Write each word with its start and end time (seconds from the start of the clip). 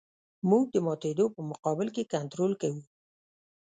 موږ 0.49 0.63
د 0.73 0.77
ماتېدو 0.85 1.25
په 1.35 1.41
مقابل 1.49 1.87
کې 1.95 2.09
کنټرول 2.13 2.51
کوو 2.61 2.81